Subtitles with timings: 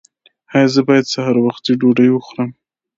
[0.55, 2.49] ایا زه باید سهار وختي ډوډۍ وخورم؟